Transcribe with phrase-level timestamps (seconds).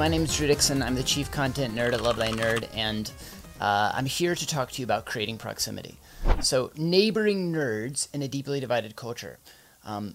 [0.00, 0.82] my name is Drew Dixon.
[0.82, 3.12] I'm the Chief Content Nerd at Love Nerd, and
[3.60, 5.98] uh, I'm here to talk to you about creating proximity.
[6.40, 9.38] So, neighboring nerds in a deeply divided culture.
[9.84, 10.14] Um,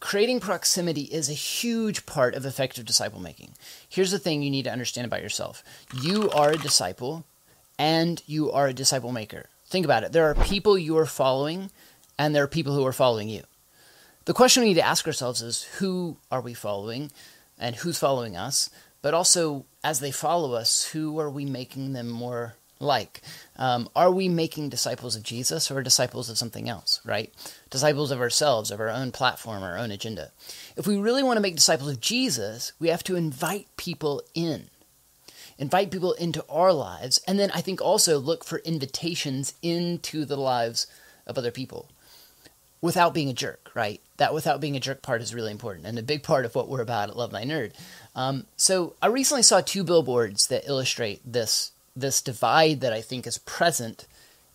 [0.00, 3.50] creating proximity is a huge part of effective disciple making.
[3.86, 5.62] Here's the thing you need to understand about yourself
[6.02, 7.26] you are a disciple,
[7.78, 9.50] and you are a disciple maker.
[9.66, 10.12] Think about it.
[10.12, 11.70] There are people you are following,
[12.18, 13.42] and there are people who are following you.
[14.24, 17.10] The question we need to ask ourselves is who are we following,
[17.58, 18.70] and who's following us?
[19.06, 23.20] But also, as they follow us, who are we making them more like?
[23.54, 27.32] Um, are we making disciples of Jesus or disciples of something else, right?
[27.70, 30.32] Disciples of ourselves, of our own platform, our own agenda.
[30.76, 34.70] If we really want to make disciples of Jesus, we have to invite people in.
[35.56, 40.36] Invite people into our lives, and then I think also look for invitations into the
[40.36, 40.88] lives
[41.28, 41.92] of other people
[42.80, 44.00] without being a jerk, right?
[44.16, 46.68] That without being a jerk part is really important and a big part of what
[46.68, 47.72] we're about at Love Thy Nerd.
[48.14, 53.26] Um, so I recently saw two billboards that illustrate this this divide that I think
[53.26, 54.06] is present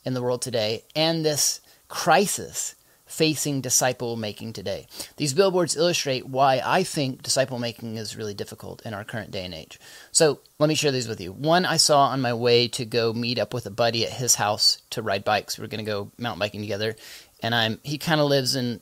[0.06, 2.76] in the world today and this crisis
[3.12, 4.88] facing disciple making today.
[5.18, 9.44] These billboards illustrate why I think disciple making is really difficult in our current day
[9.44, 9.80] and age.
[10.14, 11.34] So let me share these with you.
[11.34, 14.36] One I saw on my way to go meet up with a buddy at his
[14.36, 15.60] house to ride bikes.
[15.60, 16.96] We are going to go mountain biking together,
[17.42, 18.82] and I'm he kind of lives in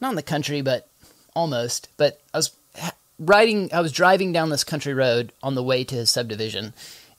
[0.00, 0.88] not in the country, but
[1.34, 1.88] almost.
[1.96, 2.56] But I was
[3.18, 6.74] riding, I was driving down this country road on the way to his subdivision,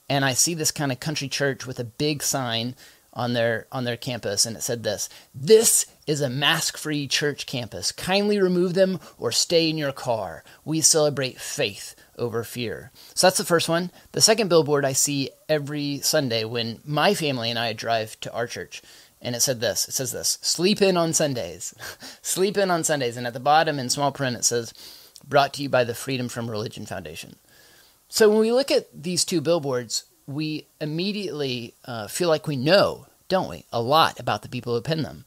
[0.08, 2.74] and I see this kind of country church with a big sign
[3.14, 7.90] on their on their campus and it said this this is a mask-free church campus.
[7.90, 10.44] Kindly remove them or stay in your car.
[10.64, 12.90] We celebrate faith over fear.
[13.14, 13.90] So that's the first one.
[14.12, 18.46] The second billboard i see every sunday when my family and i drive to our
[18.46, 18.82] church
[19.20, 21.74] and it said this it says this sleep in on sundays.
[22.22, 23.16] Sleep in on sundays.
[23.16, 24.72] And at the bottom in small print it says
[25.26, 27.36] brought to you by the freedom from religion foundation.
[28.08, 33.06] So when we look at these two billboards we immediately uh, feel like we know
[33.28, 35.24] don't we a lot about the people who pin them.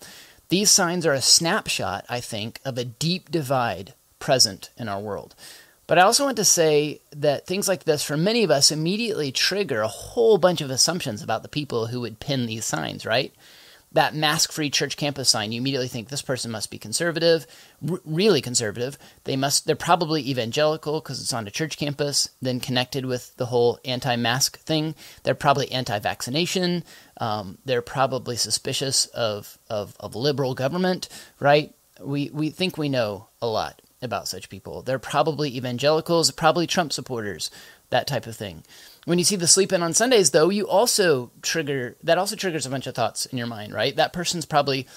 [0.49, 5.35] These signs are a snapshot i think of a deep divide present in our world.
[5.91, 9.33] But I also want to say that things like this, for many of us, immediately
[9.33, 13.33] trigger a whole bunch of assumptions about the people who would pin these signs, right?
[13.93, 17.45] That mask free church campus sign, you immediately think this person must be conservative,
[17.89, 18.97] r- really conservative.
[19.25, 23.47] They must, they're probably evangelical because it's on a church campus, then connected with the
[23.47, 24.95] whole anti mask thing.
[25.23, 26.83] They're probably anti vaccination.
[27.17, 31.09] Um, they're probably suspicious of, of, of liberal government,
[31.39, 31.73] right?
[31.99, 34.81] We, we think we know a lot about such people.
[34.81, 37.51] They're probably evangelicals, probably Trump supporters,
[37.89, 38.63] that type of thing.
[39.05, 42.65] When you see the sleep in on Sundays, though, you also trigger that also triggers
[42.65, 43.95] a bunch of thoughts in your mind, right?
[43.95, 44.87] That person's probably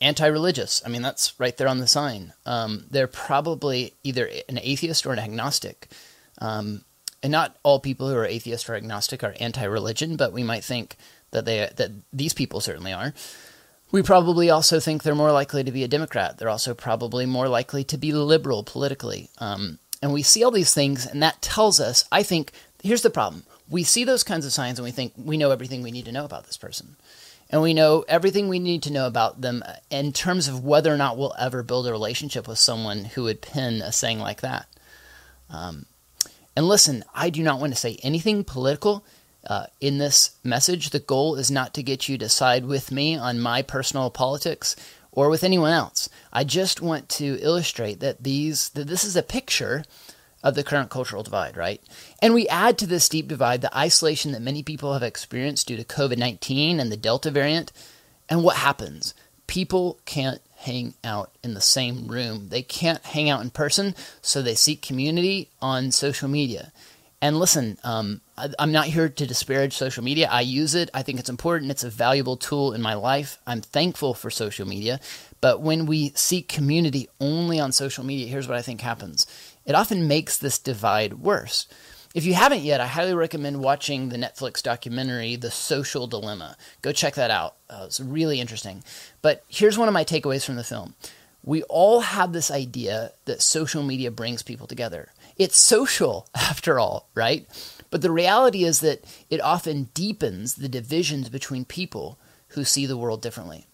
[0.00, 0.82] anti-religious.
[0.84, 2.32] I mean, that's right there on the sign.
[2.44, 5.88] Um, they're probably either an atheist or an agnostic.
[6.38, 6.84] Um,
[7.22, 10.96] and not all people who are atheist or agnostic are anti-religion, but we might think
[11.30, 13.14] that they that these people certainly are.
[13.92, 16.38] We probably also think they're more likely to be a Democrat.
[16.38, 19.28] They're also probably more likely to be liberal politically.
[19.38, 23.10] Um, and we see all these things, and that tells us, I think, here's the
[23.10, 23.44] problem.
[23.68, 26.12] We see those kinds of signs and we think we know everything we need to
[26.12, 26.96] know about this person.
[27.48, 30.96] And we know everything we need to know about them in terms of whether or
[30.96, 34.66] not we'll ever build a relationship with someone who would pin a saying like that.
[35.50, 35.84] Um,
[36.56, 39.04] and listen, I do not want to say anything political
[39.46, 40.90] uh, in this message.
[40.90, 44.74] The goal is not to get you to side with me on my personal politics
[45.10, 46.08] or with anyone else.
[46.32, 49.84] I just want to illustrate that these that this is a picture
[50.42, 51.80] of the current cultural divide, right?
[52.20, 55.76] And we add to this deep divide the isolation that many people have experienced due
[55.76, 57.72] to COVID 19 and the Delta variant.
[58.28, 59.14] And what happens?
[59.46, 62.48] People can't hang out in the same room.
[62.48, 66.72] They can't hang out in person, so they seek community on social media.
[67.20, 70.28] And listen, um, I, I'm not here to disparage social media.
[70.30, 70.90] I use it.
[70.92, 71.70] I think it's important.
[71.70, 73.38] It's a valuable tool in my life.
[73.46, 74.98] I'm thankful for social media.
[75.40, 79.26] But when we seek community only on social media, here's what I think happens
[79.64, 81.66] it often makes this divide worse.
[82.14, 86.58] If you haven't yet, I highly recommend watching the Netflix documentary, The Social Dilemma.
[86.82, 87.56] Go check that out.
[87.70, 88.84] Uh, it's really interesting.
[89.22, 90.94] But here's one of my takeaways from the film
[91.44, 95.10] we all have this idea that social media brings people together.
[95.36, 97.46] It's social, after all, right?
[97.90, 102.18] But the reality is that it often deepens the divisions between people
[102.48, 103.66] who see the world differently.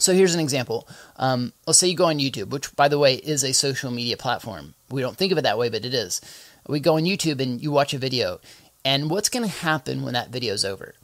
[0.00, 0.88] So here's an example.
[1.16, 4.16] Um, let's say you go on YouTube, which, by the way, is a social media
[4.16, 4.74] platform.
[4.90, 6.20] We don't think of it that way, but it is.
[6.66, 8.40] We go on YouTube and you watch a video,
[8.84, 10.94] and what's going to happen when that video is over?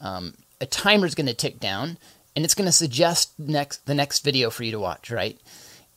[0.00, 1.96] Um, a timer is going to tick down,
[2.34, 5.38] and it's going to suggest next the next video for you to watch, right?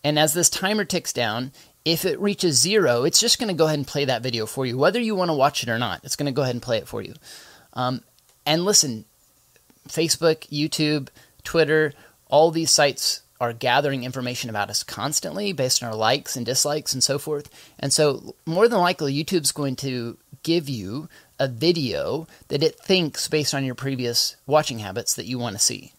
[0.04, 1.52] And as this timer ticks down,
[1.86, 4.66] if it reaches zero, it's just going to go ahead and play that video for
[4.66, 6.04] you, whether you want to watch it or not.
[6.04, 7.14] It's going to go ahead and play it for you.
[7.74, 8.04] Um,
[8.46, 9.06] and listen,
[9.88, 11.10] Facebook, YouTube,
[11.44, 11.94] Twitter,
[12.34, 16.92] all these sites are gathering information about us constantly based on our likes and dislikes
[16.92, 17.48] and so forth.
[17.78, 23.28] And so, more than likely, YouTube's going to give you a video that it thinks,
[23.28, 25.94] based on your previous watching habits, that you want to see.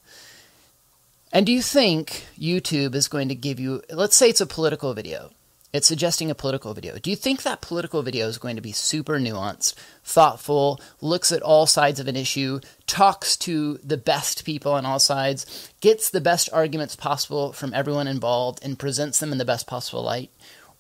[1.33, 4.93] And do you think YouTube is going to give you, let's say it's a political
[4.93, 5.31] video,
[5.75, 6.99] it's suggesting a political video.
[6.99, 9.75] Do you think that political video is going to be super nuanced,
[10.05, 15.01] thoughtful, looks at all sides of an issue, talks to the best people on all
[15.01, 19.67] sides, gets the best arguments possible from everyone involved, and presents them in the best
[19.67, 20.31] possible light?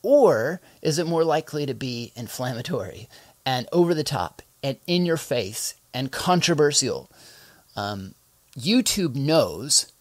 [0.00, 3.08] Or is it more likely to be inflammatory
[3.44, 7.11] and over the top and in your face and controversial?
[7.75, 8.14] Um,
[8.56, 9.93] YouTube knows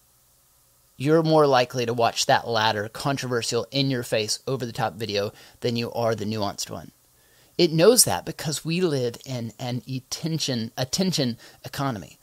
[1.03, 5.31] you're more likely to watch that latter, controversial, in your face, over the top video
[5.59, 6.91] than you are the nuanced one.
[7.57, 12.17] It knows that because we live in an attention attention economy.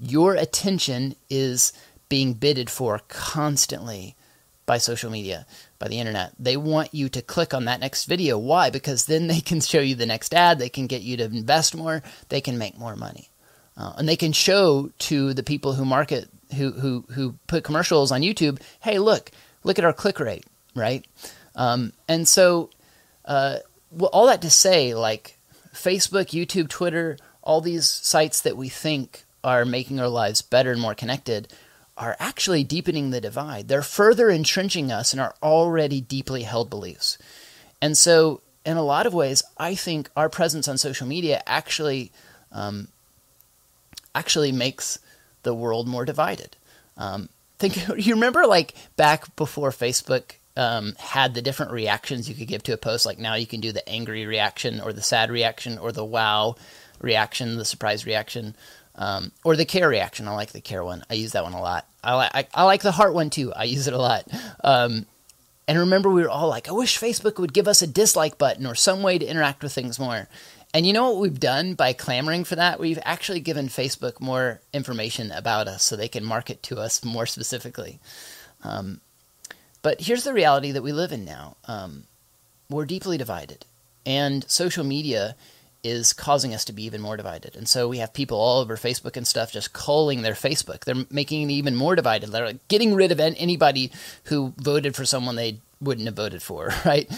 [0.00, 1.72] Your attention is
[2.08, 4.16] being bidded for constantly
[4.64, 5.46] by social media,
[5.78, 6.32] by the internet.
[6.38, 8.36] They want you to click on that next video.
[8.38, 8.70] Why?
[8.70, 11.76] Because then they can show you the next ad, they can get you to invest
[11.76, 13.30] more, they can make more money.
[13.76, 18.12] Uh, and they can show to the people who market who who who put commercials
[18.12, 19.30] on YouTube, hey, look,
[19.64, 20.44] look at our click rate,
[20.74, 21.04] right?
[21.54, 22.70] Um, and so,
[23.24, 23.58] uh,
[23.90, 25.38] well, all that to say, like
[25.72, 30.80] Facebook, YouTube, Twitter, all these sites that we think are making our lives better and
[30.80, 31.48] more connected
[31.96, 33.68] are actually deepening the divide.
[33.68, 37.16] They're further entrenching us in our already deeply held beliefs.
[37.80, 42.12] And so, in a lot of ways, I think our presence on social media actually
[42.52, 42.88] um,
[44.14, 44.98] actually makes
[45.46, 46.56] the world more divided.
[46.98, 52.48] Um, think you remember like back before Facebook um, had the different reactions you could
[52.48, 53.06] give to a post.
[53.06, 56.56] Like now you can do the angry reaction or the sad reaction or the wow
[57.00, 58.56] reaction, the surprise reaction,
[58.96, 60.26] um, or the care reaction.
[60.28, 61.04] I like the care one.
[61.08, 61.86] I use that one a lot.
[62.02, 63.52] I like I, I like the heart one too.
[63.54, 64.26] I use it a lot.
[64.64, 65.06] Um,
[65.68, 68.66] and remember, we were all like, I wish Facebook would give us a dislike button
[68.66, 70.28] or some way to interact with things more.
[70.76, 72.78] And you know what we've done by clamoring for that?
[72.78, 77.24] We've actually given Facebook more information about us so they can market to us more
[77.24, 77.98] specifically.
[78.62, 79.00] Um,
[79.80, 82.04] but here's the reality that we live in now um,
[82.68, 83.64] we're deeply divided,
[84.04, 85.34] and social media
[85.82, 87.56] is causing us to be even more divided.
[87.56, 90.84] And so we have people all over Facebook and stuff just culling their Facebook.
[90.84, 92.32] They're making it even more divided.
[92.32, 93.92] They're like getting rid of anybody
[94.24, 97.10] who voted for someone they wouldn't have voted for, right?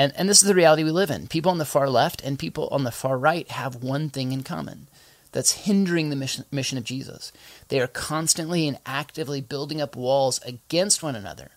[0.00, 1.26] And, and this is the reality we live in.
[1.26, 4.42] People on the far left and people on the far right have one thing in
[4.42, 4.88] common
[5.32, 7.32] that's hindering the mission, mission of Jesus.
[7.68, 11.50] They are constantly and actively building up walls against one another.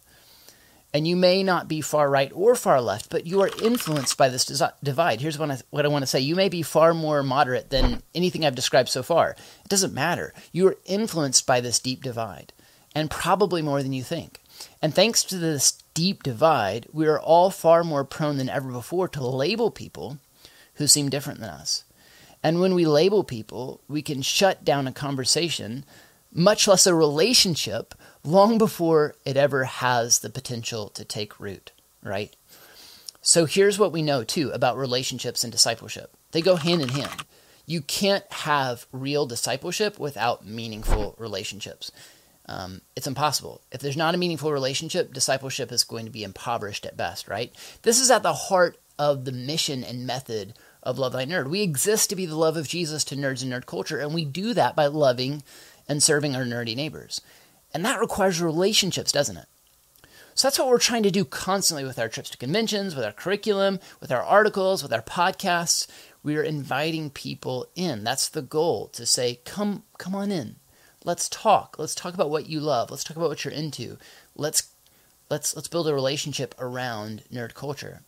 [0.94, 4.28] And you may not be far right or far left, but you are influenced by
[4.28, 5.22] this divide.
[5.22, 8.04] Here's what I, what I want to say you may be far more moderate than
[8.14, 9.38] anything I've described so far.
[9.64, 10.34] It doesn't matter.
[10.52, 12.52] You are influenced by this deep divide,
[12.94, 14.42] and probably more than you think.
[14.82, 19.08] And thanks to this deep divide, we are all far more prone than ever before
[19.10, 20.18] to label people
[20.76, 21.84] who seem different than us.
[22.42, 25.86] And when we label people, we can shut down a conversation,
[26.34, 31.72] much less a relationship, long before it ever has the potential to take root,
[32.04, 32.36] right?
[33.22, 37.24] So here's what we know too about relationships and discipleship they go hand in hand.
[37.66, 41.92] You can't have real discipleship without meaningful relationships.
[42.48, 43.62] Um, it's impossible.
[43.72, 47.54] If there's not a meaningful relationship, discipleship is going to be impoverished at best, right?
[47.84, 51.48] This is at the heart of the mission and method of Love Thy Nerd.
[51.48, 54.26] We exist to be the love of Jesus to nerds and nerd culture, and we
[54.26, 55.44] do that by loving
[55.88, 57.22] and serving our nerdy neighbors.
[57.74, 59.46] And that requires relationships, doesn't it?
[60.36, 63.12] So that's what we're trying to do constantly with our trips to conventions, with our
[63.12, 65.88] curriculum, with our articles, with our podcasts.
[66.24, 68.04] We are inviting people in.
[68.04, 70.56] That's the goal to say, come, come on in
[71.04, 71.76] let's talk.
[71.78, 72.92] Let's talk about what you love.
[72.92, 73.98] Let's talk about what you're into.
[74.36, 74.70] Let's
[75.30, 78.02] let's let's build a relationship around nerd culture.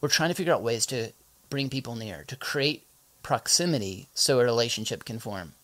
[0.00, 1.12] We're trying to figure out ways to
[1.50, 2.86] bring people near, to create
[3.22, 5.54] proximity so a relationship can form.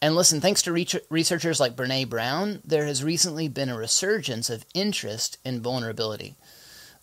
[0.00, 4.64] And listen, thanks to researchers like Brene Brown, there has recently been a resurgence of
[4.72, 6.36] interest in vulnerability.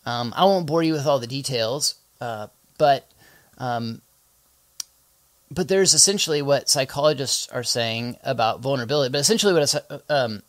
[0.05, 2.47] Um, I won't bore you with all the details, uh,
[2.77, 3.11] but
[3.57, 4.01] um,
[5.55, 9.11] but there's essentially what psychologists are saying about vulnerability.
[9.11, 10.43] But essentially, what a, um,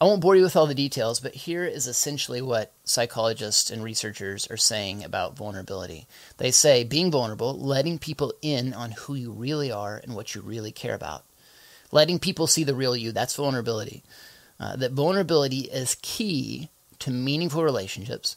[0.00, 3.84] I won't bore you with all the details, but here is essentially what psychologists and
[3.84, 6.08] researchers are saying about vulnerability.
[6.38, 10.40] They say being vulnerable, letting people in on who you really are and what you
[10.40, 11.22] really care about,
[11.92, 13.12] letting people see the real you.
[13.12, 14.02] That's vulnerability.
[14.58, 18.36] Uh, that vulnerability is key to meaningful relationships,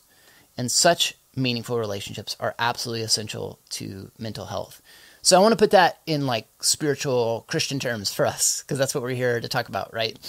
[0.55, 4.83] and such meaningful relationships are absolutely essential to mental health.
[5.25, 8.93] So I want to put that in like spiritual Christian terms for us, because that's
[8.93, 10.19] what we're here to talk about, right?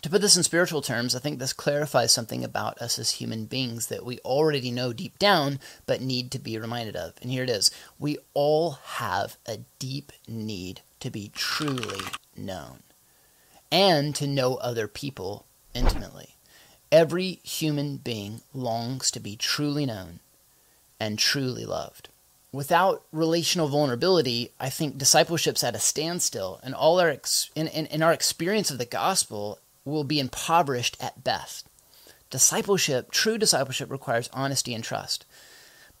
[0.00, 3.44] To put this in spiritual terms, I think this clarifies something about us as human
[3.44, 7.12] beings that we already know deep down, but need to be reminded of.
[7.20, 12.00] And here it is we all have a deep need to be truly
[12.34, 12.78] known
[13.70, 15.44] and to know other people
[15.74, 16.36] intimately.
[16.90, 20.20] Every human being longs to be truly known
[20.98, 22.08] and truly loved
[22.56, 27.84] without relational vulnerability, I think discipleship's at a standstill, and all our ex- in, in,
[27.86, 31.68] in our experience of the gospel will be impoverished at best.
[32.30, 35.26] Discipleship, true discipleship, requires honesty and trust.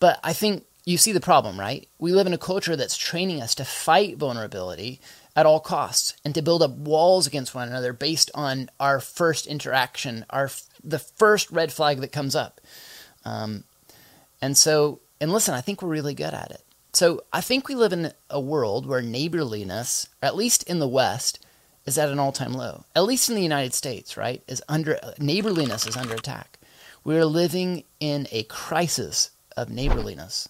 [0.00, 1.86] But I think you see the problem, right?
[1.98, 4.98] We live in a culture that's training us to fight vulnerability
[5.36, 9.46] at all costs and to build up walls against one another based on our first
[9.46, 10.48] interaction, our
[10.82, 12.62] the first red flag that comes up.
[13.26, 13.64] Um,
[14.40, 16.62] and so and listen, I think we're really good at it.
[16.92, 21.38] So I think we live in a world where neighborliness, at least in the West,
[21.84, 22.84] is at an all-time low.
[22.94, 24.42] At least in the United States, right?
[24.48, 26.58] Is under neighborliness is under attack.
[27.04, 30.48] We are living in a crisis of neighborliness.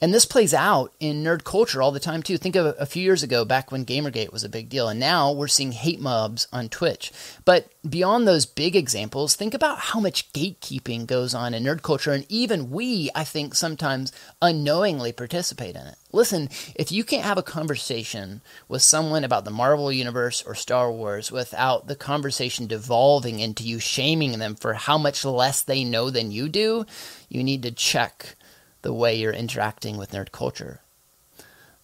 [0.00, 2.38] And this plays out in nerd culture all the time too.
[2.38, 5.32] Think of a few years ago, back when Gamergate was a big deal, and now
[5.32, 7.10] we're seeing hate mobs on Twitch.
[7.44, 12.12] But beyond those big examples, think about how much gatekeeping goes on in nerd culture,
[12.12, 15.96] and even we, I think, sometimes unknowingly participate in it.
[16.12, 20.92] Listen, if you can't have a conversation with someone about the Marvel Universe or Star
[20.92, 26.08] Wars without the conversation devolving into you shaming them for how much less they know
[26.08, 26.86] than you do,
[27.28, 28.36] you need to check
[28.82, 30.80] the way you're interacting with nerd culture.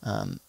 [0.02, 0.40] Um,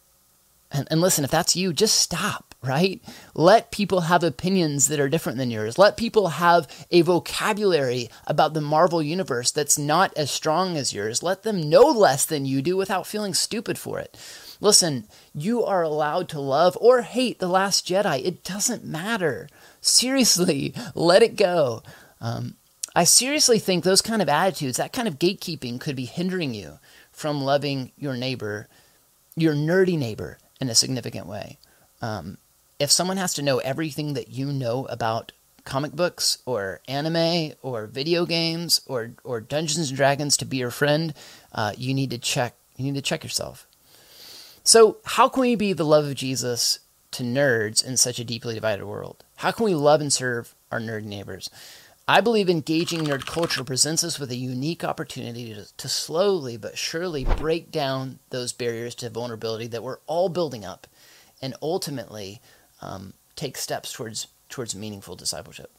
[0.72, 3.02] and, and listen, if that's you, just stop, right?
[3.34, 5.78] Let people have opinions that are different than yours.
[5.78, 11.24] Let people have a vocabulary about the Marvel universe that's not as strong as yours.
[11.24, 14.18] Let them know less than you do without feeling stupid for it.
[14.60, 18.26] Listen, you are allowed to love or hate The Last Jedi.
[18.26, 19.48] It doesn't matter.
[19.82, 21.84] Seriously, let it go.
[22.20, 22.56] Um,
[22.96, 26.80] I seriously think those kind of attitudes, that kind of gatekeeping, could be hindering you
[27.12, 28.68] from loving your neighbor,
[29.36, 31.58] your nerdy neighbor, in a significant way.
[32.02, 32.38] Um,
[32.80, 35.34] if someone has to know everything that you know about
[35.66, 40.72] comic books or anime or video games or or Dungeons and Dragons to be your
[40.72, 41.14] friend,
[41.52, 42.56] uh, you need to check.
[42.78, 43.68] You need to check yourself.
[44.64, 46.80] So, how can we be the love of Jesus
[47.12, 49.24] to nerds in such a deeply divided world?
[49.38, 51.50] How can we love and serve our nerd neighbors?
[52.08, 56.78] I believe engaging nerd culture presents us with a unique opportunity to, to, slowly but
[56.78, 60.86] surely break down those barriers to vulnerability that we're all building up
[61.42, 62.42] and ultimately
[62.80, 65.72] um, take steps towards, towards meaningful discipleship.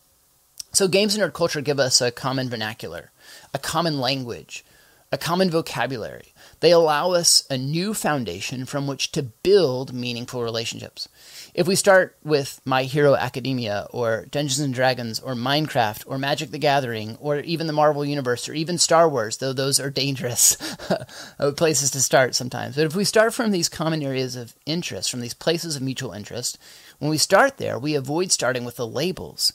[0.73, 3.13] So, games and nerd culture give us a common vernacular,
[3.55, 4.65] a common language,
[5.13, 6.33] a common vocabulary.
[6.61, 11.09] They allow us a new foundation from which to build meaningful relationships.
[11.55, 16.51] If we start with My Hero Academia or Dungeons and Dragons or Minecraft or Magic
[16.51, 20.57] the Gathering or even the Marvel Universe or even Star Wars, though those are dangerous
[21.39, 22.77] uh, places to start sometimes.
[22.77, 26.13] But if we start from these common areas of interest, from these places of mutual
[26.13, 26.59] interest,
[26.99, 29.53] when we start there, we avoid starting with the labels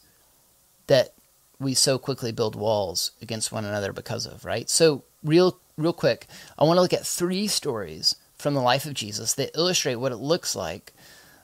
[0.88, 1.14] that
[1.62, 4.70] we so quickly build walls against one another because of, right?
[4.70, 6.28] So, real real quick,
[6.58, 10.12] I want to look at three stories from the life of Jesus that illustrate what
[10.12, 10.94] it looks like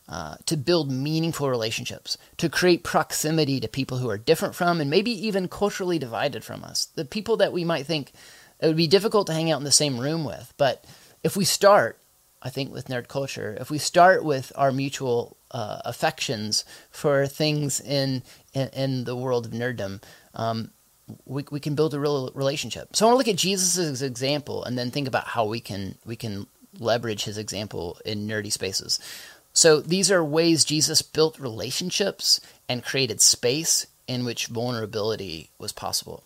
[0.09, 4.89] uh, to build meaningful relationships, to create proximity to people who are different from and
[4.89, 6.85] maybe even culturally divided from us.
[6.95, 8.13] The people that we might think
[8.59, 10.53] it would be difficult to hang out in the same room with.
[10.57, 10.83] But
[11.23, 11.99] if we start,
[12.41, 17.79] I think, with nerd culture, if we start with our mutual uh, affections for things
[17.79, 18.23] in,
[18.57, 20.01] in, in the world of nerddom,
[20.33, 20.71] um,
[21.25, 22.95] we, we can build a real relationship.
[22.95, 25.95] So I want to look at Jesus' example and then think about how we can
[26.05, 26.47] we can
[26.79, 28.99] leverage his example in nerdy spaces.
[29.53, 36.23] So these are ways Jesus built relationships and created space in which vulnerability was possible.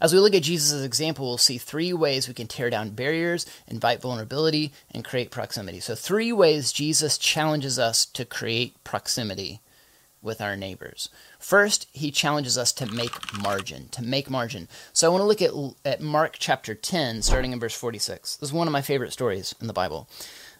[0.00, 3.46] As we look at Jesus' example, we'll see three ways we can tear down barriers,
[3.68, 5.78] invite vulnerability, and create proximity.
[5.78, 9.60] So, three ways Jesus challenges us to create proximity
[10.22, 11.08] with our neighbors.
[11.38, 14.68] First, he challenges us to make margin, to make margin.
[14.92, 18.36] So I want to look at, at Mark chapter 10, starting in verse 46.
[18.36, 20.08] This is one of my favorite stories in the Bible.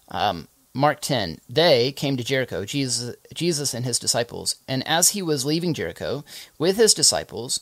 [0.09, 4.57] Um, Mark 10, they came to Jericho, Jesus, Jesus and his disciples.
[4.69, 6.25] And as he was leaving Jericho
[6.59, 7.61] with his disciples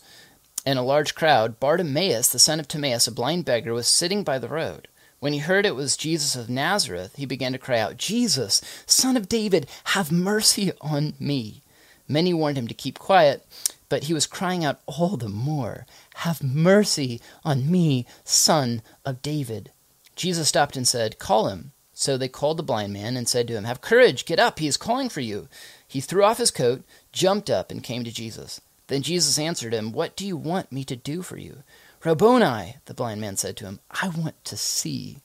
[0.67, 4.39] and a large crowd, Bartimaeus, the son of Timaeus, a blind beggar, was sitting by
[4.39, 4.89] the road.
[5.19, 9.17] When he heard it was Jesus of Nazareth, he began to cry out, Jesus, son
[9.17, 11.63] of David, have mercy on me.
[12.09, 13.45] Many warned him to keep quiet,
[13.89, 15.87] But he was crying out all the more,
[16.17, 19.71] Have mercy on me, son of David.
[20.17, 21.73] Jesus stopped and said, Call him.
[21.93, 24.67] So they called the blind man and said to him, Have courage, get up, he
[24.67, 25.49] is calling for you.
[25.87, 26.83] He threw off his coat,
[27.13, 28.61] jumped up, and came to Jesus.
[28.89, 31.63] Then Jesus answered him, What do you want me to do for you?
[32.05, 35.19] Rabboni, the blind man said to him, I want to see.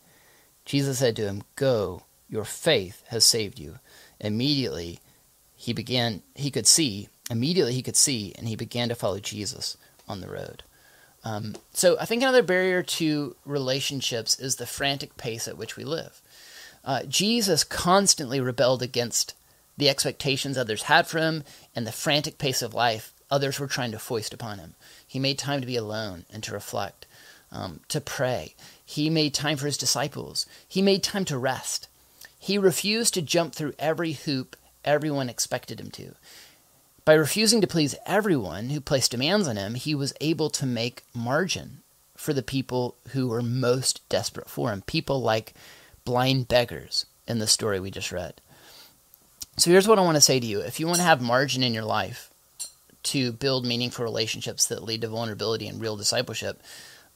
[0.66, 3.80] Jesus said to him, Go, your faith has saved you.
[4.20, 5.00] Immediately
[5.62, 9.78] he began he could see, immediately he could see, and he began to follow Jesus
[10.10, 10.64] on the road.
[11.24, 15.84] Um, so I think another barrier to relationships is the frantic pace at which we
[15.84, 16.20] live.
[16.84, 19.36] Uh, Jesus constantly rebelled against
[19.78, 21.44] the expectations others had for him
[21.76, 24.74] and the frantic pace of life others were trying to foist upon him.
[25.06, 27.06] He made time to be alone and to reflect,
[27.52, 28.56] um, to pray.
[28.84, 30.48] He made time for his disciples.
[30.68, 31.88] He made time to rest.
[32.40, 36.16] He refused to jump through every hoop everyone expected him to.
[37.04, 41.04] By refusing to please everyone who placed demands on him, he was able to make
[41.14, 41.82] margin
[42.16, 44.84] for the people who were most desperate for him.
[44.84, 45.54] People like
[46.06, 48.40] blind beggars in the story we just read.
[49.58, 50.60] So here's what I want to say to you.
[50.60, 52.30] If you want to have margin in your life
[53.04, 56.62] to build meaningful relationships that lead to vulnerability and real discipleship,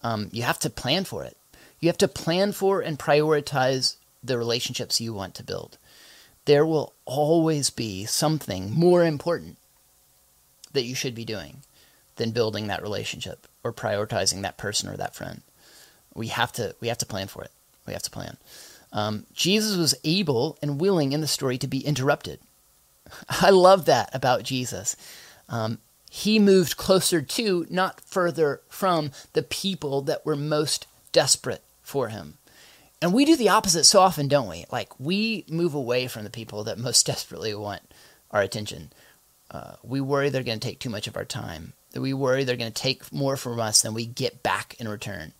[0.01, 1.37] um, you have to plan for it.
[1.79, 5.77] You have to plan for and prioritize the relationships you want to build.
[6.45, 9.57] There will always be something more important
[10.73, 11.63] that you should be doing
[12.17, 15.41] than building that relationship or prioritizing that person or that friend.
[16.13, 17.51] We have to we have to plan for it.
[17.85, 18.37] We have to plan.
[18.93, 22.39] Um, Jesus was able and willing in the story to be interrupted.
[23.29, 24.95] I love that about Jesus.
[25.49, 32.07] Um, he moved closer to, not further from, the people that were most desperate for
[32.07, 32.37] him.
[33.01, 34.65] And we do the opposite so often, don't we?
[34.71, 37.81] Like, we move away from the people that most desperately want
[38.31, 38.91] our attention.
[39.51, 41.73] Uh, we worry they're going to take too much of our time.
[41.91, 44.87] that We worry they're going to take more from us than we get back in
[44.87, 45.33] return.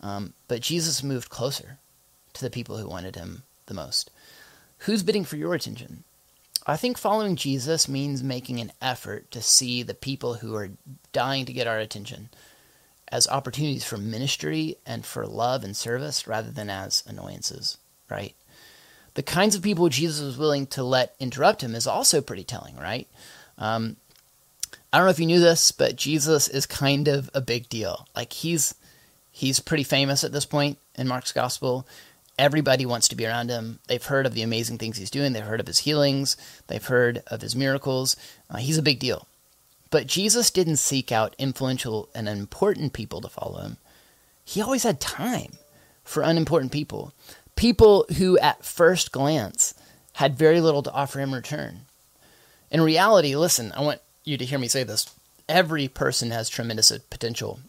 [0.00, 1.78] Um, but Jesus moved closer
[2.34, 4.10] to the people who wanted him the most.
[4.78, 6.04] Who's bidding for your attention?
[6.66, 10.70] I think following Jesus means making an effort to see the people who are
[11.12, 12.30] dying to get our attention
[13.12, 18.34] as opportunities for ministry and for love and service rather than as annoyances, right?
[19.14, 22.76] The kinds of people Jesus was willing to let interrupt him is also pretty telling,
[22.76, 23.08] right?
[23.58, 23.96] Um,
[24.92, 28.06] I don't know if you knew this, but Jesus is kind of a big deal.
[28.14, 28.74] Like he's
[29.30, 31.86] he's pretty famous at this point in Mark's gospel.
[32.38, 33.80] Everybody wants to be around him.
[33.86, 35.32] They've heard of the amazing things he's doing.
[35.32, 36.36] They've heard of his healings.
[36.68, 38.16] They've heard of his miracles.
[38.48, 39.26] Uh, he's a big deal.
[39.90, 43.76] But Jesus didn't seek out influential and important people to follow him.
[44.44, 45.52] He always had time
[46.04, 47.12] for unimportant people,
[47.56, 49.74] people who at first glance
[50.14, 51.80] had very little to offer him in return.
[52.70, 55.12] In reality, listen, I want you to hear me say this.
[55.48, 57.60] Every person has tremendous potential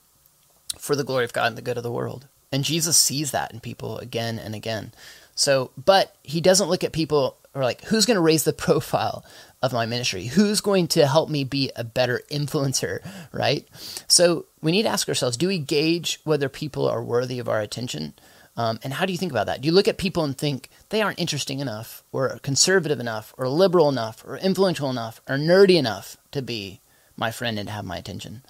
[0.78, 2.28] for the glory of God and the good of the world.
[2.52, 4.92] And Jesus sees that in people again and again.
[5.34, 9.24] So, but he doesn't look at people or like, who's going to raise the profile
[9.62, 10.26] of my ministry?
[10.26, 13.00] Who's going to help me be a better influencer,
[13.32, 13.67] right?
[14.08, 17.62] So we need to ask ourselves do we gauge whether people are worthy of our
[17.62, 18.13] attention?
[18.58, 19.62] Um, and how do you think about that?
[19.62, 23.47] Do you look at people and think they aren't interesting enough, or conservative enough, or
[23.47, 26.82] liberal enough, or influential enough, or nerdy enough to be
[27.15, 28.41] my friend and have my attention?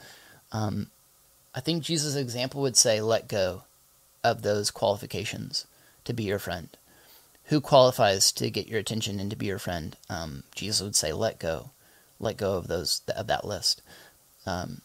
[0.51, 0.89] Um,
[1.53, 3.63] I think Jesus' example would say, let go
[4.23, 5.67] of those qualifications
[6.05, 6.69] to be your friend.
[7.51, 9.97] Who qualifies to get your attention and to be your friend?
[10.09, 11.71] Um, Jesus would say, let go,
[12.17, 13.81] let go of those of that list.
[14.45, 14.79] Um,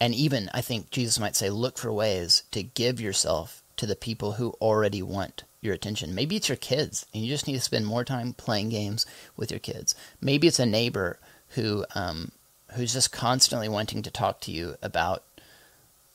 [0.00, 3.94] and even I think Jesus might say, look for ways to give yourself to the
[3.94, 6.12] people who already want your attention.
[6.12, 9.52] Maybe it's your kids, and you just need to spend more time playing games with
[9.52, 9.94] your kids.
[10.20, 11.20] Maybe it's a neighbor
[11.50, 12.32] who um,
[12.74, 15.22] who's just constantly wanting to talk to you about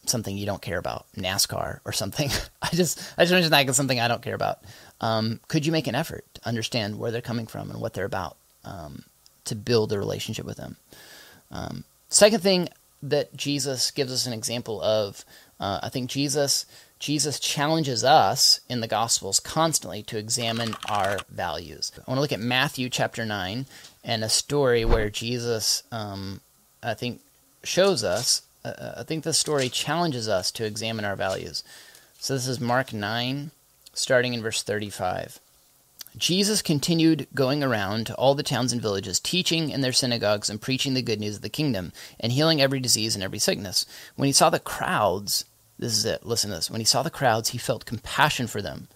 [0.06, 2.30] something you don't care about, NASCAR or something.
[2.62, 4.60] I just I just mentioned that as something I don't care about.
[5.02, 8.06] Um, could you make an effort to understand where they're coming from and what they're
[8.06, 9.04] about um,
[9.46, 10.78] to build a relationship with them?
[11.52, 12.70] Um, second thing
[13.04, 15.26] that Jesus gives us an example of,
[15.60, 16.66] uh, I think Jesus
[17.02, 21.92] Jesus challenges us in the Gospels constantly to examine our values.
[21.98, 23.66] I want to look at Matthew chapter 9
[24.04, 26.42] and a story where Jesus, um,
[26.84, 27.22] I think,
[27.64, 31.64] shows us, uh, uh, I think the story challenges us to examine our values.
[32.20, 33.50] So this is Mark 9,
[33.94, 35.40] starting in verse 35.
[36.18, 40.62] Jesus continued going around to all the towns and villages, teaching in their synagogues and
[40.62, 43.86] preaching the good news of the kingdom, and healing every disease and every sickness.
[44.16, 45.46] When he saw the crowds,
[45.80, 46.26] this is it.
[46.26, 46.70] Listen to this.
[46.70, 48.88] When he saw the crowds, he felt compassion for them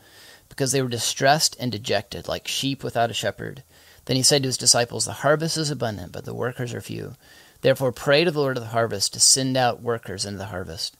[0.49, 3.63] because they were distressed and dejected, like sheep without a shepherd.
[4.05, 7.15] Then he said to his disciples, The harvest is abundant, but the workers are few.
[7.61, 10.95] Therefore, pray to the Lord of the harvest to send out workers into the harvest.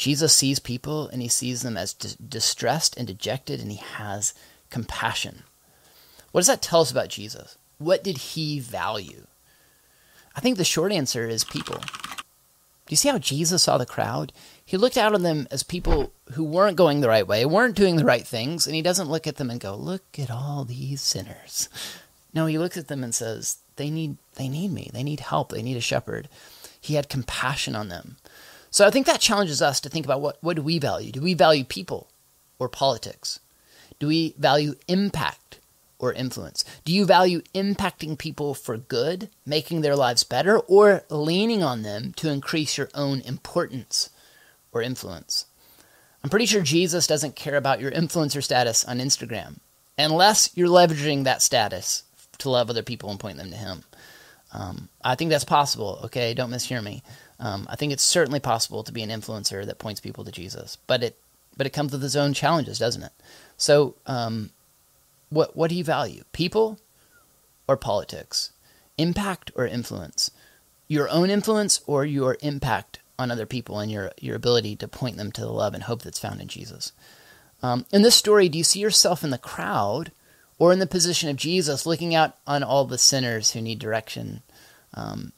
[0.00, 4.32] Jesus sees people and he sees them as di- distressed and dejected, and he has
[4.70, 5.42] compassion.
[6.32, 7.58] What does that tell us about Jesus?
[7.76, 9.26] What did he value?
[10.34, 11.76] I think the short answer is people.
[11.76, 14.32] Do you see how Jesus saw the crowd?
[14.64, 17.96] He looked out on them as people who weren't going the right way, weren't doing
[17.96, 21.02] the right things, and he doesn't look at them and go, "Look at all these
[21.02, 21.68] sinners."
[22.32, 24.88] No, he looks at them and says, "They need they need me.
[24.94, 25.50] They need help.
[25.50, 26.28] They need a shepherd."
[26.80, 28.18] He had compassion on them.
[28.70, 31.12] So I think that challenges us to think about what what do we value?
[31.12, 32.08] Do we value people
[32.58, 33.40] or politics?
[33.98, 35.58] Do we value impact
[35.98, 36.64] or influence?
[36.84, 42.12] Do you value impacting people for good, making their lives better, or leaning on them
[42.16, 44.08] to increase your own importance
[44.72, 45.46] or influence?
[46.22, 49.58] I'm pretty sure Jesus doesn't care about your influencer status on Instagram
[49.98, 52.04] unless you're leveraging that status
[52.38, 53.84] to love other people and point them to Him.
[54.52, 56.34] Um, I think that's possible, okay?
[56.34, 57.02] Don't mishear me.
[57.38, 60.76] Um, I think it's certainly possible to be an influencer that points people to Jesus,
[60.86, 61.18] but it
[61.56, 63.12] but it comes with its own challenges, doesn't it?
[63.56, 64.50] So, um,
[65.28, 66.24] what what do you value?
[66.32, 66.78] People
[67.68, 68.52] or politics?
[68.98, 70.30] Impact or influence?
[70.88, 75.16] Your own influence or your impact on other people and your your ability to point
[75.16, 76.92] them to the love and hope that's found in Jesus.
[77.62, 80.12] Um, in this story, do you see yourself in the crowd
[80.60, 84.42] or in the position of Jesus, looking out on all the sinners who need direction?
[84.94, 85.32] Um,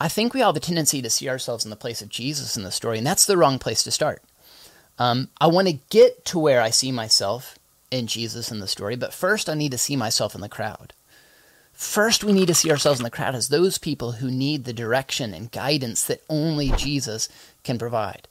[0.00, 2.56] I think we all have a tendency to see ourselves in the place of Jesus
[2.56, 4.22] in the story, and that's the wrong place to start.
[4.98, 7.58] Um, I want to get to where I see myself
[7.90, 10.94] in Jesus in the story, but first I need to see myself in the crowd.
[11.74, 14.72] First, we need to see ourselves in the crowd as those people who need the
[14.72, 17.28] direction and guidance that only Jesus
[17.64, 18.28] can provide.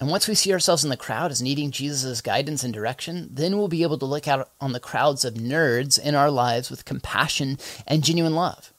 [0.00, 3.58] And once we see ourselves in the crowd as needing Jesus' guidance and direction, then
[3.58, 6.84] we'll be able to look out on the crowds of nerds in our lives with
[6.84, 8.72] compassion and genuine love.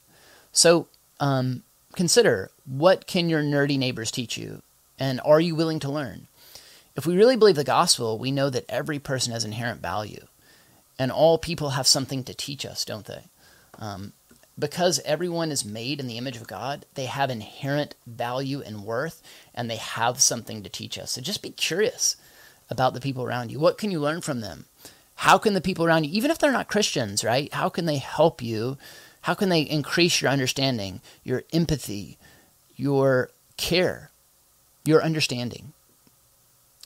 [0.52, 1.62] So um,
[1.94, 4.62] consider what can your nerdy neighbors teach you,
[4.98, 6.26] and are you willing to learn?
[6.96, 10.26] If we really believe the gospel, we know that every person has inherent value,
[10.98, 13.24] and all people have something to teach us, don't they?
[13.78, 14.14] Um,
[14.60, 19.22] because everyone is made in the image of God, they have inherent value and worth,
[19.54, 21.12] and they have something to teach us.
[21.12, 22.16] So just be curious
[22.68, 23.58] about the people around you.
[23.58, 24.66] What can you learn from them?
[25.16, 27.52] How can the people around you, even if they're not Christians, right?
[27.52, 28.78] How can they help you?
[29.22, 32.16] How can they increase your understanding, your empathy,
[32.76, 34.10] your care,
[34.84, 35.72] your understanding?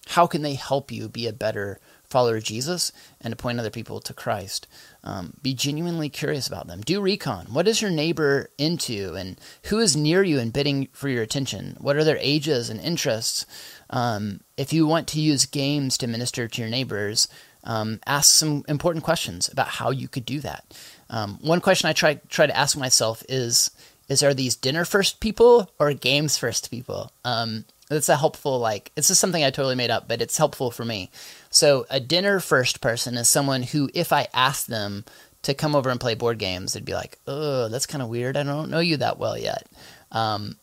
[0.09, 1.79] How can they help you be a better
[2.15, 4.67] follower of Jesus and to point other people to Christ?
[5.03, 6.81] Um, be genuinely curious about them.
[6.81, 7.47] Do recon.
[7.47, 11.77] What is your neighbor into, and who is near you and bidding for your attention?
[11.81, 13.45] What are their ages and interests?
[13.91, 17.29] Um, if you want to use games to minister to your neighbors,
[17.65, 20.65] um, ask some important questions about how you could do that.
[21.11, 23.71] Um, one question I try try to ask myself is
[24.09, 27.11] is are these dinner first people or games first people?
[27.25, 27.65] Um,
[27.95, 30.85] it's a helpful like it's just something I totally made up, but it's helpful for
[30.85, 31.11] me.
[31.51, 35.05] So a dinner first person is someone who, if I asked them
[35.43, 38.37] to come over and play board games, they'd be like, "Oh, that's kind of weird.
[38.37, 39.67] I don't know you that well yet."
[40.13, 40.57] Um,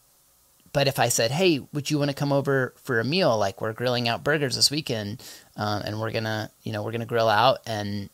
[0.74, 3.38] but if I said, "Hey, would you want to come over for a meal?
[3.38, 5.22] Like we're grilling out burgers this weekend,
[5.58, 8.10] um, and we're gonna, you know, we're gonna grill out and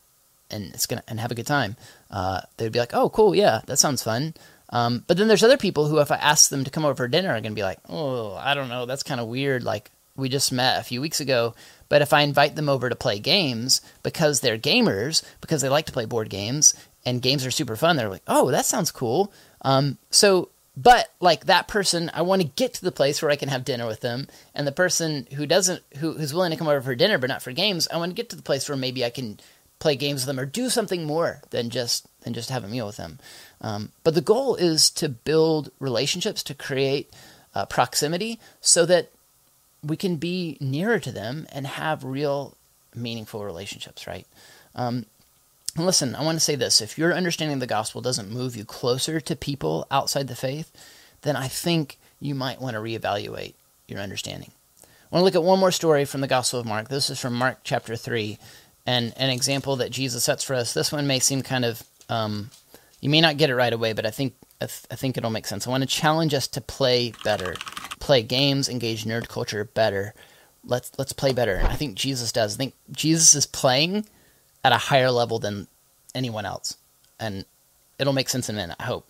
[0.49, 1.75] and it's gonna and have a good time,"
[2.11, 4.33] uh, they'd be like, "Oh, cool, yeah, that sounds fun."
[4.69, 7.07] Um, but then there's other people who, if I ask them to come over for
[7.07, 9.63] dinner, are going to be like, oh, I don't know, that's kind of weird.
[9.63, 11.55] Like, we just met a few weeks ago.
[11.89, 15.85] But if I invite them over to play games because they're gamers, because they like
[15.85, 16.73] to play board games,
[17.05, 19.31] and games are super fun, they're like, oh, that sounds cool.
[19.61, 23.37] Um, so, but like that person, I want to get to the place where I
[23.37, 24.27] can have dinner with them.
[24.53, 27.41] And the person who doesn't, who, who's willing to come over for dinner but not
[27.41, 29.39] for games, I want to get to the place where maybe I can
[29.79, 32.87] play games with them or do something more than just than just have a meal
[32.87, 33.19] with them.
[33.61, 37.11] Um, but the goal is to build relationships, to create
[37.55, 39.09] uh, proximity, so that
[39.83, 42.55] we can be nearer to them and have real
[42.95, 44.07] meaningful relationships.
[44.07, 44.27] Right.
[44.75, 45.05] Um,
[45.75, 48.65] listen, I want to say this: if your understanding of the gospel doesn't move you
[48.65, 50.71] closer to people outside the faith,
[51.21, 53.53] then I think you might want to reevaluate
[53.87, 54.51] your understanding.
[54.83, 56.89] I want to look at one more story from the Gospel of Mark.
[56.89, 58.37] This is from Mark chapter 3,
[58.85, 60.73] and an example that Jesus sets for us.
[60.73, 62.49] This one may seem kind of um,
[63.01, 65.29] you may not get it right away, but I think I, th- I think it'll
[65.29, 65.67] make sense.
[65.67, 67.55] I want to challenge us to play better,
[67.99, 70.13] play games, engage nerd culture better.
[70.63, 71.55] Let's let's play better.
[71.55, 72.55] And I think Jesus does.
[72.55, 74.05] I think Jesus is playing
[74.63, 75.67] at a higher level than
[76.15, 76.77] anyone else,
[77.19, 77.45] and
[77.99, 78.77] it'll make sense in a minute.
[78.79, 79.07] I hope.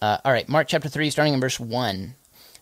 [0.00, 2.14] Uh, all right, Mark chapter three, starting in verse one.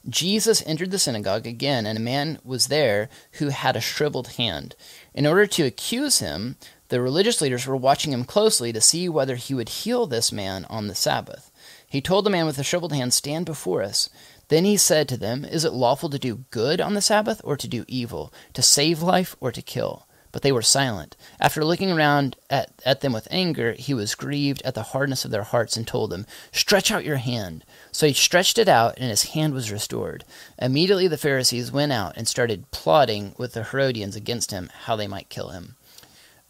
[0.07, 3.09] Jesus entered the synagogue again, and a man was there
[3.39, 4.77] who had a shriveled hand.
[5.15, 6.57] In order to accuse him,
[6.89, 10.67] the religious leaders were watching him closely to see whether he would heal this man
[10.67, 11.51] on the Sabbath.
[11.89, 14.11] He told the man with the shriveled hand, Stand before us.
[14.49, 17.57] Then he said to them, Is it lawful to do good on the Sabbath or
[17.57, 20.07] to do evil, to save life or to kill?
[20.31, 21.17] But they were silent.
[21.39, 25.31] After looking around at, at them with anger, he was grieved at the hardness of
[25.31, 27.65] their hearts and told them, Stretch out your hand.
[27.93, 30.25] So he stretched it out, and his hand was restored.
[30.59, 35.07] Immediately the Pharisees went out and started plotting with the Herodians against him, how they
[35.07, 35.77] might kill him.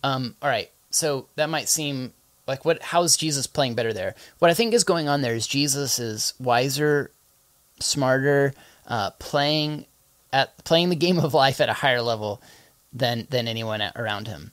[0.05, 2.13] Um, all right, so that might seem
[2.47, 2.83] like what?
[2.83, 4.15] How's Jesus playing better there?
[4.39, 7.11] What I think is going on there is Jesus is wiser,
[7.81, 8.53] smarter,
[8.87, 9.87] uh, playing
[10.31, 12.43] at playing the game of life at a higher level
[12.93, 14.53] than than anyone around him.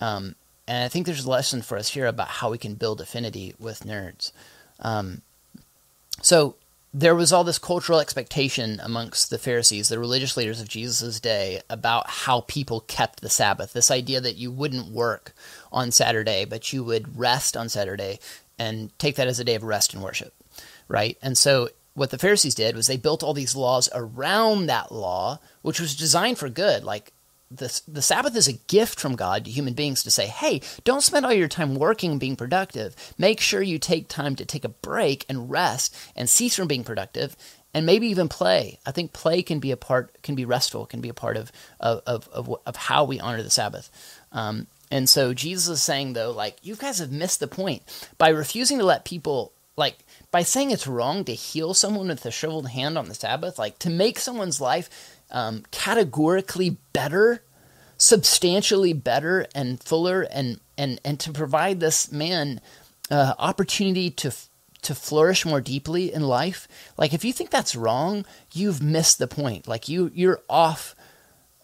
[0.00, 0.34] Um,
[0.66, 3.54] and I think there's a lesson for us here about how we can build affinity
[3.60, 4.32] with nerds.
[4.80, 5.22] Um,
[6.20, 6.56] so
[6.92, 11.60] there was all this cultural expectation amongst the Pharisees, the religious leaders of Jesus' day,
[11.70, 13.72] about how people kept the Sabbath.
[13.72, 15.32] This idea that you wouldn't work
[15.70, 18.18] on Saturday, but you would rest on Saturday
[18.58, 20.34] and take that as a day of rest and worship,
[20.88, 21.16] right?
[21.22, 25.38] And so what the Pharisees did was they built all these laws around that law,
[25.62, 26.82] which was designed for good.
[26.82, 27.12] Like
[27.50, 31.02] the, the Sabbath is a gift from God to human beings to say, hey, don't
[31.02, 32.94] spend all your time working and being productive.
[33.18, 36.84] Make sure you take time to take a break and rest and cease from being
[36.84, 37.36] productive
[37.74, 38.78] and maybe even play.
[38.86, 41.50] I think play can be a part, can be restful, can be a part of,
[41.80, 43.90] of, of, of, of how we honor the Sabbath.
[44.32, 47.82] Um, and so Jesus is saying, though, like, you guys have missed the point.
[48.18, 49.98] By refusing to let people, like,
[50.32, 53.78] by saying it's wrong to heal someone with a shriveled hand on the Sabbath, like,
[53.80, 57.42] to make someone's life um, categorically better,
[57.96, 62.60] substantially better and fuller, and and and to provide this man
[63.10, 64.32] uh, opportunity to
[64.82, 66.66] to flourish more deeply in life.
[66.96, 69.68] Like if you think that's wrong, you've missed the point.
[69.68, 70.94] Like you you're off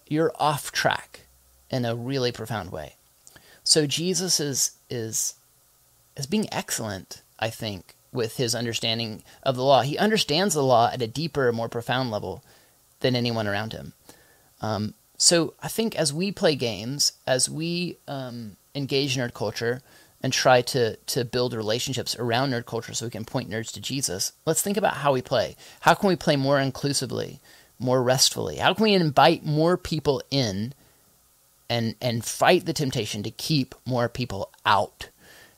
[0.07, 1.21] you're off track
[1.69, 2.95] in a really profound way.
[3.63, 5.35] So Jesus is is
[6.15, 9.81] is being excellent, I think, with his understanding of the law.
[9.81, 12.43] He understands the law at a deeper, more profound level
[12.99, 13.93] than anyone around him.
[14.61, 19.81] Um, so I think as we play games, as we um, engage nerd culture
[20.21, 23.81] and try to to build relationships around nerd culture, so we can point nerds to
[23.81, 24.31] Jesus.
[24.45, 25.55] Let's think about how we play.
[25.81, 27.39] How can we play more inclusively,
[27.79, 28.57] more restfully?
[28.57, 30.73] How can we invite more people in,
[31.69, 35.09] and and fight the temptation to keep more people out?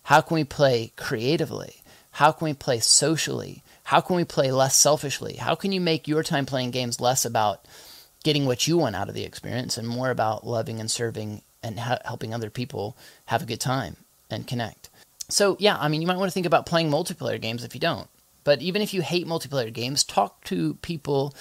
[0.04, 1.76] How can we play creatively?
[2.12, 3.64] How can we play socially?
[3.90, 5.38] How can we play less selfishly?
[5.38, 7.66] How can you make your time playing games less about
[8.24, 11.80] getting what you want out of the experience and more about loving and serving and
[11.80, 13.96] helping other people have a good time
[14.30, 14.90] and connect?
[15.28, 17.82] So, yeah, I mean, you might want to think about playing multiplayer games if you
[17.82, 18.08] don't.
[18.44, 21.34] But even if you hate multiplayer games, talk to people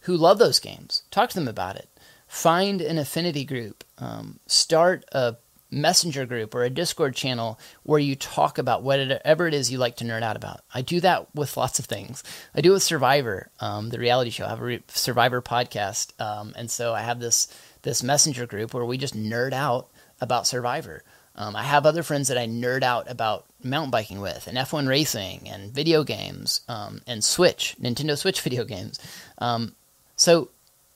[0.00, 1.04] who love those games.
[1.12, 1.88] Talk to them about it.
[2.26, 3.84] Find an affinity group.
[3.98, 5.36] Um, start a
[5.74, 9.96] messenger group or a Discord channel where you talk about whatever it is you like
[9.96, 10.60] to nerd out about.
[10.72, 12.22] I do that with lots of things.
[12.54, 14.46] I do it with Survivor, um, the reality show.
[14.46, 17.48] I have a re- Survivor podcast, um, and so I have this
[17.82, 19.88] this messenger group where we just nerd out
[20.20, 21.02] about Survivor.
[21.36, 24.88] Um, I have other friends that I nerd out about mountain biking with, and F1
[24.88, 29.00] racing, and video games, um, and Switch, Nintendo Switch video games.
[29.38, 29.74] Um,
[30.16, 30.50] so,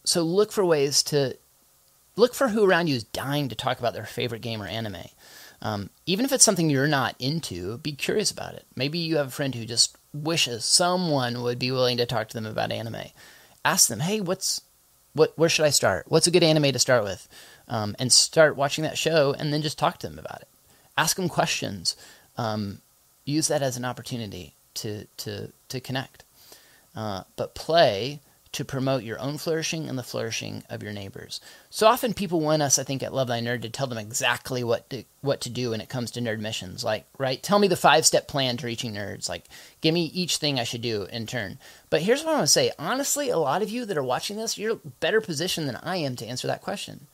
[0.05, 1.37] so look for ways to
[2.19, 4.97] look for who around you is dying to talk about their favorite game or anime.
[5.61, 8.65] Um, even if it's something you're not into, be curious about it.
[8.77, 12.35] Maybe you have a friend who just wishes someone would be willing to talk to
[12.35, 13.11] them about anime.
[13.65, 14.63] Ask them, hey, what's
[15.15, 15.33] what?
[15.37, 16.07] Where should I start?
[16.09, 17.29] What's a good anime to start with?
[17.67, 20.49] Um, and start watching that show, and then just talk to them about it.
[20.97, 21.97] Ask them questions.
[22.37, 22.81] Um,
[23.25, 26.25] use that as an opportunity to to to connect.
[26.95, 28.21] Uh, but play
[28.53, 31.41] to promote your own flourishing and the flourishing of your neighbors.
[31.71, 34.65] So often people want us, I think, at Love Thy Nerd to tell them exactly
[34.65, 36.83] what to, what to do when it comes to nerd missions.
[36.85, 39.29] Like, right, tell me the five step plan to reaching nerds.
[39.29, 39.45] Like,
[39.81, 41.59] give me each thing I should do in turn.
[41.91, 42.73] But here's what I want to say.
[42.79, 46.17] Honestly, a lot of you that are watching this, you're better positioned than I am
[46.17, 47.07] to answer that question.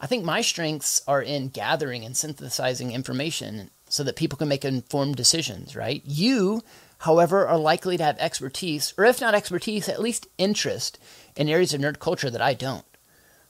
[0.00, 4.64] I think my strengths are in gathering and synthesizing information so that people can make
[4.64, 6.02] informed decisions, right?
[6.04, 6.62] You
[7.04, 10.98] however, are likely to have expertise, or if not expertise, at least interest
[11.36, 12.84] in areas of nerd culture that I don't.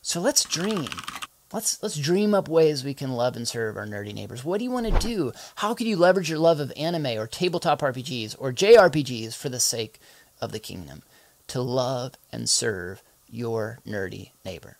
[0.02, 0.88] So let's dream.
[1.52, 4.44] Let's let's dream up ways we can love and serve our nerdy neighbors.
[4.44, 5.32] What do you want to do?
[5.56, 9.60] How could you leverage your love of anime or tabletop RPGs or JRPGs for the
[9.60, 10.00] sake
[10.40, 11.02] of the kingdom
[11.46, 14.78] to love and serve your nerdy neighbor?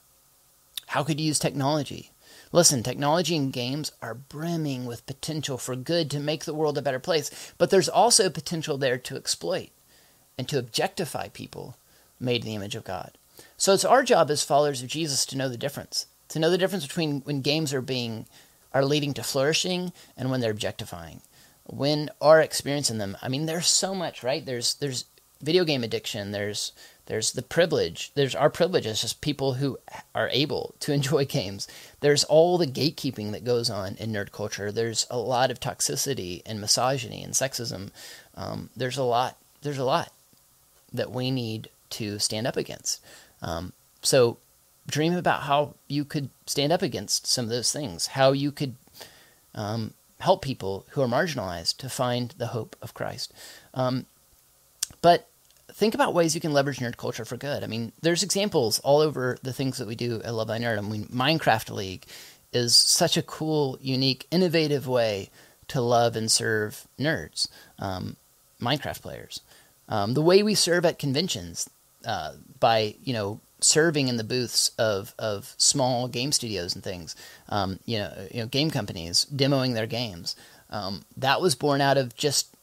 [0.88, 2.10] How could you use technology
[2.54, 6.82] Listen, technology and games are brimming with potential for good to make the world a
[6.82, 9.70] better place, but there's also potential there to exploit
[10.38, 11.76] and to objectify people
[12.20, 13.18] made in the image of God.
[13.56, 16.56] So it's our job as followers of Jesus to know the difference, to know the
[16.56, 18.26] difference between when games are being
[18.72, 21.22] are leading to flourishing and when they're objectifying.
[21.66, 23.16] when are experiencing them.
[23.20, 24.46] I mean, there's so much, right?
[24.46, 25.06] There's there's
[25.42, 26.30] video game addiction.
[26.30, 26.70] There's
[27.06, 28.12] there's the privilege.
[28.14, 29.78] There's our privilege as just people who
[30.14, 31.68] are able to enjoy games.
[32.00, 34.72] There's all the gatekeeping that goes on in nerd culture.
[34.72, 37.90] There's a lot of toxicity and misogyny and sexism.
[38.34, 39.36] Um, there's a lot.
[39.62, 40.12] There's a lot
[40.92, 43.00] that we need to stand up against.
[43.42, 44.38] Um, so
[44.86, 48.08] dream about how you could stand up against some of those things.
[48.08, 48.76] How you could
[49.54, 53.32] um, help people who are marginalized to find the hope of Christ.
[53.72, 54.06] Um,
[55.02, 55.28] but
[55.74, 57.64] think about ways you can leverage nerd culture for good.
[57.64, 60.78] I mean, there's examples all over the things that we do at Love Thy Nerd.
[60.78, 62.06] I mean, Minecraft League
[62.52, 65.30] is such a cool, unique, innovative way
[65.68, 67.48] to love and serve nerds,
[67.80, 68.16] um,
[68.60, 69.40] Minecraft players.
[69.88, 71.68] Um, the way we serve at conventions
[72.06, 77.16] uh, by, you know, serving in the booths of, of small game studios and things,
[77.48, 80.37] um, you know, you know, game companies demoing their games.
[80.70, 82.53] Um, that was born out of just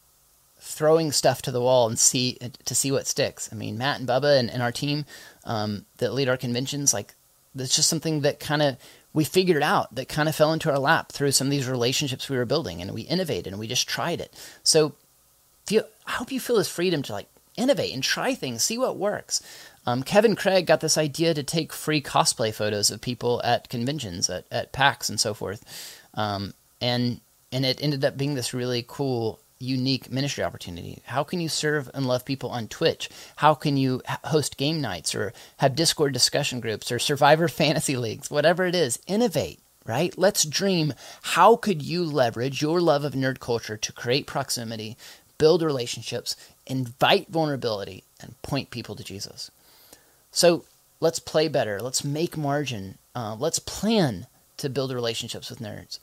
[0.61, 3.49] throwing stuff to the wall and see to see what sticks.
[3.51, 5.05] I mean, Matt and Bubba and, and our team
[5.43, 7.15] um, that lead our conventions, like
[7.55, 8.77] that's just something that kind of
[9.11, 12.29] we figured out that kind of fell into our lap through some of these relationships
[12.29, 14.33] we were building, and we innovated and we just tried it.
[14.63, 14.93] So,
[15.65, 18.97] feel, I hope you feel this freedom to like innovate and try things, see what
[18.97, 19.41] works.
[19.85, 24.29] Um, Kevin Craig got this idea to take free cosplay photos of people at conventions,
[24.29, 25.65] at, at PAX, and so forth,
[26.13, 27.19] um, and
[27.51, 31.01] and it ended up being this really cool unique ministry opportunity?
[31.05, 33.09] How can you serve and love people on Twitch?
[33.37, 38.31] How can you host game nights or have Discord discussion groups or Survivor fantasy leagues?
[38.31, 40.17] Whatever it is, innovate, right?
[40.17, 40.93] Let's dream.
[41.21, 44.97] How could you leverage your love of nerd culture to create proximity,
[45.37, 46.35] build relationships,
[46.67, 49.51] invite vulnerability, and point people to Jesus?
[50.31, 50.65] So
[50.99, 51.81] let's play better.
[51.81, 52.97] Let's make margin.
[53.13, 55.99] Uh, let's plan to build relationships with nerds.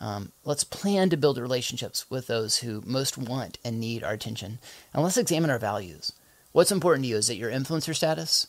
[0.00, 4.58] Um, let's plan to build relationships with those who most want and need our attention.
[4.94, 6.12] And let's examine our values.
[6.52, 7.16] What's important to you?
[7.16, 8.46] Is it your influencer status?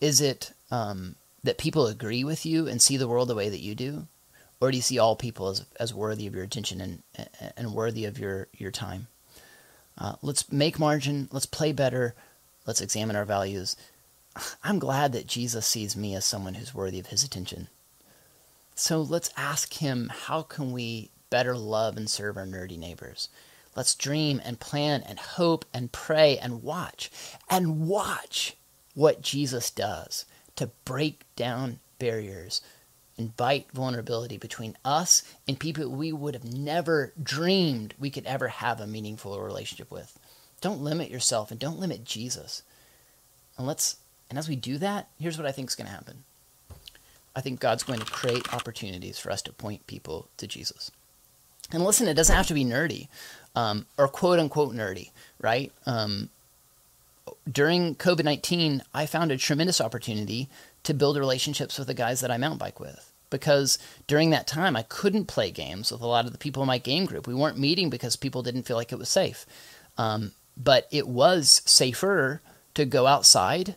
[0.00, 3.60] Is it um, that people agree with you and see the world the way that
[3.60, 4.06] you do?
[4.60, 7.02] Or do you see all people as, as worthy of your attention and,
[7.56, 9.06] and worthy of your, your time?
[9.96, 11.28] Uh, let's make margin.
[11.30, 12.14] Let's play better.
[12.66, 13.76] Let's examine our values.
[14.64, 17.68] I'm glad that Jesus sees me as someone who's worthy of his attention.
[18.80, 23.28] So let's ask him how can we better love and serve our nerdy neighbors?
[23.76, 27.10] Let's dream and plan and hope and pray and watch
[27.50, 28.56] and watch
[28.94, 30.24] what Jesus does
[30.56, 32.62] to break down barriers,
[33.18, 38.80] invite vulnerability between us and people we would have never dreamed we could ever have
[38.80, 40.18] a meaningful relationship with.
[40.62, 42.62] Don't limit yourself and don't limit Jesus.
[43.58, 43.98] And let's
[44.30, 46.24] and as we do that, here's what I think is going to happen.
[47.40, 50.90] I think God's going to create opportunities for us to point people to Jesus.
[51.72, 53.08] And listen, it doesn't have to be nerdy
[53.56, 55.72] um, or quote unquote nerdy, right?
[55.86, 56.28] Um,
[57.50, 60.50] during COVID 19, I found a tremendous opportunity
[60.82, 63.10] to build relationships with the guys that I mountain bike with.
[63.30, 66.66] Because during that time, I couldn't play games with a lot of the people in
[66.66, 67.26] my game group.
[67.26, 69.46] We weren't meeting because people didn't feel like it was safe.
[69.96, 72.42] Um, but it was safer
[72.74, 73.76] to go outside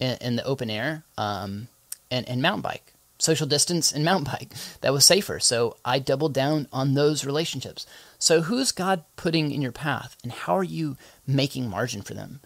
[0.00, 1.68] in, in the open air um,
[2.10, 2.93] and, and mountain bike
[3.24, 5.40] social distance and mountain bike that was safer.
[5.40, 7.86] So I doubled down on those relationships.
[8.18, 12.40] So who's God putting in your path, and how are you making margin for them?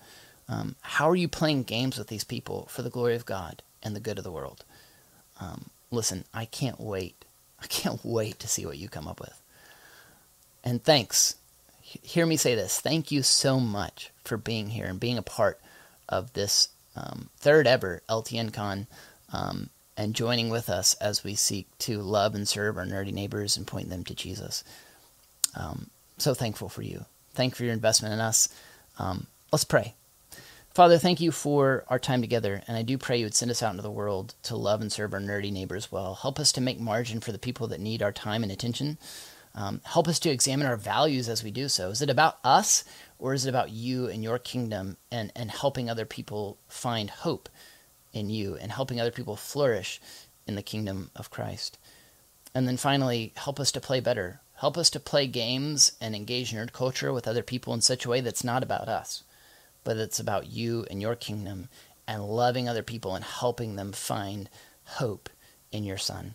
[0.49, 3.95] Um, how are you playing games with these people for the glory of God and
[3.95, 4.65] the good of the world?
[5.41, 7.25] Um, listen, I can't wait.
[7.61, 9.41] I can't wait to see what you come up with.
[10.65, 11.37] And thanks.
[11.83, 12.81] Hear me say this.
[12.81, 15.61] Thank you so much for being here and being a part
[16.09, 18.87] of this um, third ever LTN Con.
[19.99, 23.67] And joining with us as we seek to love and serve our nerdy neighbors and
[23.67, 24.63] point them to Jesus.
[25.57, 27.05] Um, so thankful for you.
[27.35, 28.49] Thank for your investment in us.
[29.01, 29.95] Um, let's pray.
[30.73, 33.61] Father, thank you for our time together, and I do pray you would send us
[33.61, 36.15] out into the world to love and serve our nerdy neighbors well.
[36.15, 38.99] Help us to make margin for the people that need our time and attention.
[39.57, 41.91] Um, help us to examine our values as we do so.
[41.91, 42.85] Is it about us,
[43.19, 47.49] or is it about you and your kingdom and, and helping other people find hope?
[48.13, 50.01] In you and helping other people flourish
[50.47, 51.79] in the kingdom of Christ.
[52.55, 54.41] And then finally, help us to play better.
[54.55, 58.05] Help us to play games and engage in nerd culture with other people in such
[58.05, 59.23] a way that's not about us,
[59.85, 61.69] but it's about you and your kingdom
[62.09, 64.49] and loving other people and helping them find
[64.85, 65.29] hope
[65.71, 66.35] in your Son.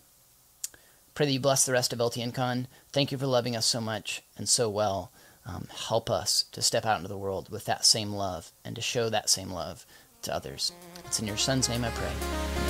[1.15, 2.67] Pray that you bless the rest of LTNCon.
[2.91, 5.11] Thank you for loving us so much and so well.
[5.45, 8.81] Um, help us to step out into the world with that same love and to
[8.81, 9.85] show that same love
[10.23, 10.71] to others.
[11.05, 12.62] It's in your son's name I pray.